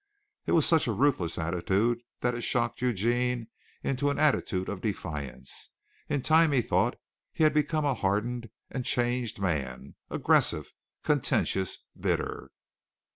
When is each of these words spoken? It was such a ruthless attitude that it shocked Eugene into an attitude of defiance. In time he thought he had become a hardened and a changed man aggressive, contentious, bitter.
It 0.47 0.53
was 0.53 0.65
such 0.65 0.87
a 0.87 0.93
ruthless 0.93 1.37
attitude 1.37 1.99
that 2.21 2.33
it 2.33 2.41
shocked 2.41 2.81
Eugene 2.81 3.49
into 3.83 4.09
an 4.09 4.17
attitude 4.17 4.67
of 4.67 4.81
defiance. 4.81 5.69
In 6.09 6.23
time 6.23 6.53
he 6.53 6.63
thought 6.63 6.97
he 7.31 7.43
had 7.43 7.53
become 7.53 7.85
a 7.85 7.93
hardened 7.93 8.49
and 8.71 8.81
a 8.81 8.83
changed 8.87 9.39
man 9.39 9.93
aggressive, 10.09 10.73
contentious, 11.03 11.77
bitter. 11.95 12.49